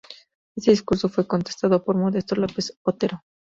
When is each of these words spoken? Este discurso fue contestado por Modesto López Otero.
Este 0.55 0.71
discurso 0.71 1.09
fue 1.09 1.27
contestado 1.27 1.83
por 1.83 1.95
Modesto 1.95 2.33
López 2.35 2.75
Otero. 2.81 3.21